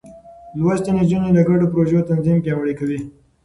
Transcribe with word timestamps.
لوستې 0.59 0.91
نجونې 0.97 1.29
د 1.33 1.39
ګډو 1.49 1.65
پروژو 1.71 2.07
تنظيم 2.09 2.37
پياوړې 2.43 2.73
کوي. 2.79 2.99